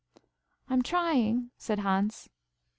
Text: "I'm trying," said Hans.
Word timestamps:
"I'm 0.67 0.81
trying," 0.81 1.51
said 1.59 1.77
Hans. 1.77 2.27